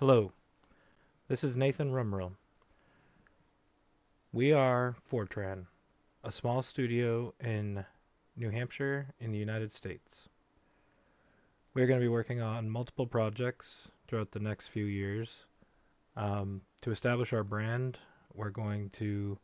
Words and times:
Hello, 0.00 0.32
this 1.28 1.44
is 1.44 1.58
Nathan 1.58 1.92
Rumrell. 1.92 2.32
We 4.32 4.50
are 4.50 4.96
4tran, 5.12 5.66
a 6.24 6.32
small 6.32 6.62
studio 6.62 7.34
in 7.38 7.84
New 8.34 8.48
Hampshire 8.48 9.08
in 9.20 9.30
the 9.30 9.36
United 9.36 9.74
States. 9.74 10.30
We're 11.74 11.86
going 11.86 12.00
to 12.00 12.04
be 12.04 12.08
working 12.08 12.40
on 12.40 12.70
multiple 12.70 13.06
projects 13.06 13.88
throughout 14.08 14.30
the 14.30 14.40
next 14.40 14.68
few 14.68 14.86
years. 14.86 15.44
Um, 16.16 16.62
to 16.80 16.90
establish 16.90 17.34
our 17.34 17.44
brand, 17.44 17.98
we're 18.32 18.48
going 18.48 18.88
to 18.94 19.38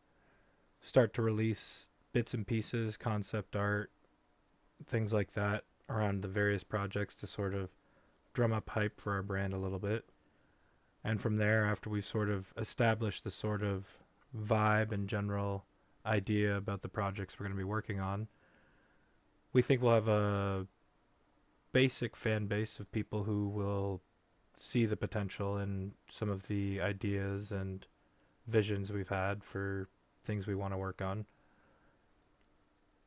start 0.80 1.12
to 1.12 1.20
release 1.20 1.84
bits 2.14 2.32
and 2.32 2.46
pieces, 2.46 2.96
concept 2.96 3.56
art, 3.56 3.90
things 4.86 5.12
like 5.12 5.34
that 5.34 5.64
around 5.90 6.22
the 6.22 6.28
various 6.28 6.64
projects 6.64 7.14
to 7.16 7.26
sort 7.26 7.52
of 7.52 7.68
drum 8.32 8.54
up 8.54 8.70
hype 8.70 8.98
for 8.98 9.12
our 9.12 9.22
brand 9.22 9.52
a 9.52 9.58
little 9.58 9.78
bit. 9.78 10.06
And 11.06 11.20
from 11.20 11.36
there, 11.36 11.64
after 11.64 11.88
we 11.88 12.00
sort 12.00 12.28
of 12.28 12.52
establish 12.58 13.20
the 13.20 13.30
sort 13.30 13.62
of 13.62 13.96
vibe 14.36 14.90
and 14.90 15.08
general 15.08 15.64
idea 16.04 16.56
about 16.56 16.82
the 16.82 16.88
projects 16.88 17.38
we're 17.38 17.46
going 17.46 17.56
to 17.56 17.56
be 17.56 17.62
working 17.62 18.00
on, 18.00 18.26
we 19.52 19.62
think 19.62 19.80
we'll 19.80 19.94
have 19.94 20.08
a 20.08 20.66
basic 21.70 22.16
fan 22.16 22.46
base 22.46 22.80
of 22.80 22.90
people 22.90 23.22
who 23.22 23.46
will 23.46 24.00
see 24.58 24.84
the 24.84 24.96
potential 24.96 25.56
in 25.56 25.92
some 26.10 26.28
of 26.28 26.48
the 26.48 26.80
ideas 26.80 27.52
and 27.52 27.86
visions 28.48 28.90
we've 28.90 29.08
had 29.08 29.44
for 29.44 29.86
things 30.24 30.48
we 30.48 30.56
want 30.56 30.72
to 30.74 30.76
work 30.76 31.00
on. 31.00 31.24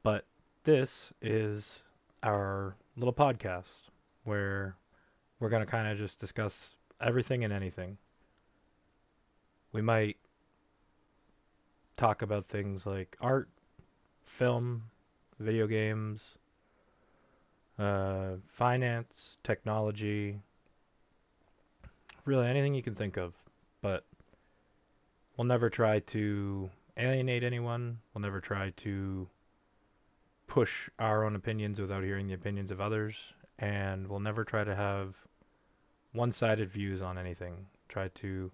But 0.03 0.23
this 0.63 1.11
is 1.21 1.83
our 2.23 2.77
little 2.95 3.13
podcast 3.13 3.89
where 4.23 4.77
we're 5.41 5.49
going 5.49 5.65
to 5.65 5.69
kind 5.69 5.89
of 5.89 5.97
just 5.97 6.17
discuss 6.17 6.77
everything 7.01 7.43
and 7.43 7.53
anything. 7.53 7.97
We 9.71 9.81
might 9.81 10.17
talk 11.97 12.21
about 12.21 12.45
things 12.45 12.85
like 12.85 13.17
art, 13.21 13.49
film, 14.23 14.83
video 15.39 15.67
games, 15.67 16.21
uh, 17.77 18.35
finance, 18.47 19.37
technology, 19.43 20.39
really 22.25 22.47
anything 22.47 22.73
you 22.73 22.83
can 22.83 22.95
think 22.95 23.17
of. 23.17 23.33
But 23.81 24.05
we'll 25.37 25.45
never 25.45 25.69
try 25.69 25.99
to 25.99 26.69
alienate 26.97 27.43
anyone. 27.43 27.99
We'll 28.13 28.21
never 28.21 28.41
try 28.41 28.71
to 28.77 29.27
push 30.47 30.89
our 30.99 31.23
own 31.23 31.35
opinions 31.35 31.79
without 31.79 32.03
hearing 32.03 32.27
the 32.27 32.33
opinions 32.33 32.71
of 32.71 32.81
others. 32.81 33.15
And 33.57 34.07
we'll 34.07 34.19
never 34.19 34.43
try 34.43 34.63
to 34.63 34.75
have 34.75 35.15
one 36.13 36.31
sided 36.31 36.69
views 36.69 37.01
on 37.01 37.17
anything. 37.17 37.67
Try 37.87 38.09
to 38.15 38.51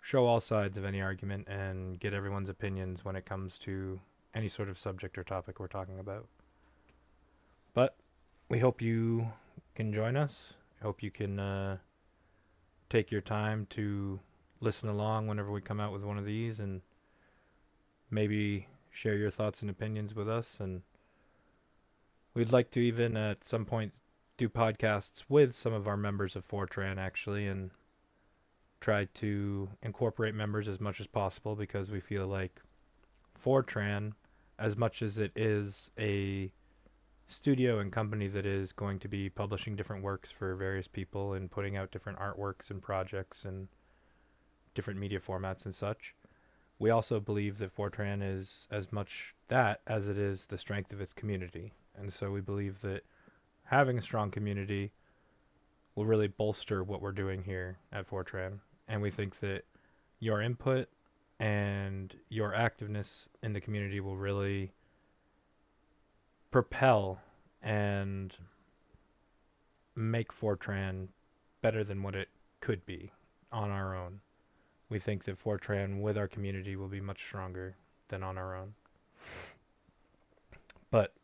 show 0.00 0.26
all 0.26 0.40
sides 0.40 0.78
of 0.78 0.84
any 0.84 1.00
argument 1.00 1.46
and 1.48 2.00
get 2.00 2.14
everyone's 2.14 2.48
opinions 2.48 3.04
when 3.04 3.16
it 3.16 3.26
comes 3.26 3.58
to 3.58 4.00
any 4.34 4.48
sort 4.48 4.68
of 4.68 4.78
subject 4.78 5.18
or 5.18 5.24
topic 5.24 5.60
we're 5.60 5.66
talking 5.66 5.98
about. 5.98 6.26
But 7.74 7.96
we 8.48 8.58
hope 8.58 8.80
you 8.80 9.32
can 9.74 9.92
join 9.92 10.16
us. 10.16 10.54
I 10.80 10.84
hope 10.84 11.02
you 11.02 11.10
can 11.10 11.38
uh, 11.38 11.78
take 12.88 13.10
your 13.10 13.20
time 13.20 13.66
to 13.70 14.20
listen 14.60 14.88
along 14.88 15.26
whenever 15.26 15.50
we 15.50 15.60
come 15.60 15.80
out 15.80 15.92
with 15.92 16.02
one 16.02 16.18
of 16.18 16.24
these 16.24 16.58
and 16.58 16.82
maybe 18.10 18.66
share 18.90 19.14
your 19.14 19.30
thoughts 19.30 19.60
and 19.60 19.70
opinions 19.70 20.14
with 20.14 20.28
us. 20.28 20.56
And 20.58 20.82
we'd 22.34 22.52
like 22.52 22.70
to 22.72 22.80
even 22.80 23.16
at 23.16 23.46
some 23.46 23.64
point 23.64 23.92
do 24.40 24.48
podcasts 24.48 25.24
with 25.28 25.54
some 25.54 25.74
of 25.74 25.86
our 25.86 25.98
members 25.98 26.34
of 26.34 26.48
4tran 26.48 26.96
actually 26.96 27.46
and 27.46 27.70
try 28.80 29.06
to 29.12 29.68
incorporate 29.82 30.34
members 30.34 30.66
as 30.66 30.80
much 30.80 30.98
as 30.98 31.06
possible 31.06 31.54
because 31.54 31.90
we 31.90 32.00
feel 32.00 32.26
like 32.26 32.62
4tran, 33.38 34.12
as 34.58 34.78
much 34.78 35.02
as 35.02 35.18
it 35.18 35.30
is 35.36 35.90
a 35.98 36.50
studio 37.28 37.80
and 37.80 37.92
company 37.92 38.28
that 38.28 38.46
is 38.46 38.72
going 38.72 38.98
to 38.98 39.08
be 39.08 39.28
publishing 39.28 39.76
different 39.76 40.02
works 40.02 40.30
for 40.30 40.54
various 40.54 40.88
people 40.88 41.34
and 41.34 41.50
putting 41.50 41.76
out 41.76 41.90
different 41.90 42.18
artworks 42.18 42.70
and 42.70 42.80
projects 42.80 43.44
and 43.44 43.68
different 44.74 44.98
media 44.98 45.20
formats 45.20 45.66
and 45.66 45.74
such. 45.74 46.14
We 46.78 46.88
also 46.88 47.20
believe 47.20 47.58
that 47.58 47.76
4tran 47.76 48.22
is 48.22 48.66
as 48.70 48.90
much 48.90 49.34
that 49.48 49.82
as 49.86 50.08
it 50.08 50.16
is 50.16 50.46
the 50.46 50.56
strength 50.56 50.94
of 50.94 51.00
its 51.02 51.12
community. 51.12 51.74
And 51.94 52.10
so 52.10 52.30
we 52.30 52.40
believe 52.40 52.80
that 52.80 53.02
having 53.70 53.96
a 53.96 54.02
strong 54.02 54.32
community 54.32 54.90
will 55.94 56.04
really 56.04 56.26
bolster 56.26 56.82
what 56.82 57.00
we're 57.00 57.12
doing 57.12 57.44
here 57.44 57.78
at 57.92 58.10
4tran. 58.10 58.58
And 58.88 59.00
we 59.00 59.12
think 59.12 59.38
that 59.38 59.62
your 60.18 60.42
input 60.42 60.88
and 61.38 62.16
your 62.28 62.50
activeness 62.50 63.28
in 63.44 63.52
the 63.52 63.60
community 63.60 64.00
will 64.00 64.16
really 64.16 64.72
propel 66.50 67.20
and 67.62 68.34
make 69.94 70.32
4tran 70.32 71.06
better 71.62 71.84
than 71.84 72.02
what 72.02 72.16
it 72.16 72.28
could 72.60 72.84
be 72.84 73.12
on 73.52 73.70
our 73.70 73.94
own. 73.94 74.18
We 74.88 74.98
think 74.98 75.24
that 75.24 75.38
4tran 75.38 76.00
with 76.00 76.18
our 76.18 76.26
community 76.26 76.74
will 76.74 76.88
be 76.88 77.00
much 77.00 77.24
stronger 77.24 77.76
than 78.08 78.24
on 78.24 78.36
our 78.36 78.56
own. 78.56 78.74
But 80.90 81.14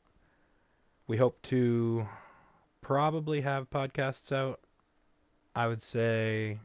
we 1.09 1.17
hope 1.17 1.43
to 1.43 2.06
probably 2.87 3.41
have 3.41 3.69
podcasts 3.69 4.31
out. 4.31 4.61
I 5.57 5.67
would 5.67 5.83
say 5.83 6.61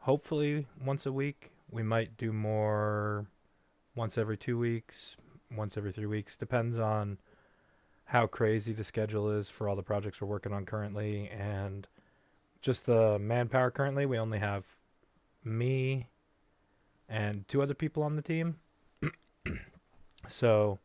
hopefully 0.00 0.66
once 0.84 1.06
a 1.06 1.12
week. 1.12 1.50
We 1.70 1.82
might 1.82 2.18
do 2.18 2.30
more 2.30 3.24
once 3.96 4.18
every 4.18 4.36
two 4.36 4.58
weeks, 4.58 5.16
once 5.50 5.78
every 5.78 5.92
three 5.92 6.04
weeks. 6.04 6.36
Depends 6.36 6.78
on 6.78 7.16
how 8.04 8.26
crazy 8.26 8.74
the 8.74 8.84
schedule 8.84 9.30
is 9.30 9.48
for 9.48 9.66
all 9.66 9.76
the 9.76 9.82
projects 9.82 10.20
we're 10.20 10.28
working 10.28 10.52
on 10.52 10.66
currently 10.66 11.30
and 11.30 11.86
just 12.60 12.84
the 12.84 13.18
manpower 13.18 13.70
currently 13.70 14.04
we 14.04 14.18
only 14.18 14.38
have 14.38 14.76
me 15.42 16.06
and 17.08 17.48
two 17.48 17.62
other 17.62 17.72
people 17.72 18.02
on 18.02 18.14
the 18.16 18.22
team 18.22 18.56
so 20.28 20.78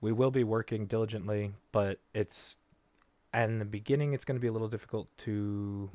we 0.00 0.10
will 0.10 0.30
be 0.30 0.42
working 0.42 0.86
diligently 0.86 1.52
but 1.70 1.98
it's 2.14 2.56
in 3.44 3.58
the 3.58 3.64
beginning 3.64 4.12
it's 4.12 4.24
going 4.24 4.36
to 4.36 4.40
be 4.40 4.48
a 4.48 4.52
little 4.52 4.68
difficult 4.68 5.08
to 5.18 5.90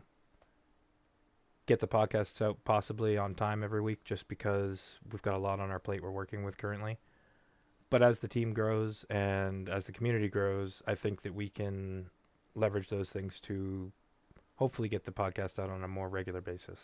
get 1.65 1.79
the 1.79 1.87
podcasts 1.87 2.41
out 2.41 2.57
possibly 2.65 3.17
on 3.17 3.35
time 3.35 3.63
every 3.63 3.81
week 3.81 4.03
just 4.03 4.27
because 4.27 4.99
we've 5.11 5.21
got 5.21 5.35
a 5.35 5.37
lot 5.37 5.59
on 5.59 5.69
our 5.69 5.79
plate 5.79 6.03
we're 6.03 6.11
working 6.11 6.43
with 6.43 6.57
currently 6.57 6.97
but 7.91 8.01
as 8.01 8.19
the 8.19 8.27
team 8.29 8.53
grows 8.53 9.05
and 9.09 9.67
as 9.69 9.83
the 9.83 9.91
community 9.91 10.29
grows, 10.29 10.81
I 10.87 10.95
think 10.95 11.23
that 11.23 11.35
we 11.35 11.49
can 11.49 12.09
leverage 12.55 12.87
those 12.87 13.11
things 13.11 13.39
to 13.41 13.91
hopefully 14.55 14.87
get 14.87 15.03
the 15.03 15.11
podcast 15.11 15.59
out 15.59 15.69
on 15.69 15.83
a 15.83 15.89
more 15.89 16.07
regular 16.07 16.39
basis. 16.39 16.79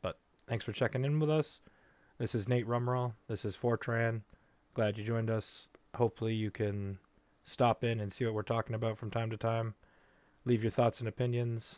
But 0.00 0.18
thanks 0.46 0.64
for 0.64 0.72
checking 0.72 1.04
in 1.04 1.18
with 1.18 1.30
us. 1.30 1.58
This 2.18 2.36
is 2.36 2.48
Nate 2.48 2.66
Rumrall. 2.66 3.14
This 3.26 3.44
is 3.44 3.56
4tran. 3.56 4.22
Glad 4.72 4.98
you 4.98 5.04
joined 5.04 5.30
us. 5.30 5.66
Hopefully 5.96 6.34
you 6.34 6.52
can 6.52 6.98
stop 7.44 7.84
in 7.84 8.00
and 8.00 8.12
see 8.12 8.24
what 8.24 8.34
we're 8.34 8.42
talking 8.42 8.74
about 8.74 8.98
from 8.98 9.10
time 9.10 9.30
to 9.30 9.36
time. 9.36 9.74
Leave 10.44 10.62
your 10.62 10.70
thoughts 10.70 11.00
and 11.00 11.08
opinions. 11.08 11.76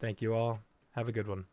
Thank 0.00 0.20
you 0.20 0.34
all. 0.34 0.60
Have 0.94 1.08
a 1.08 1.12
good 1.12 1.28
one. 1.28 1.46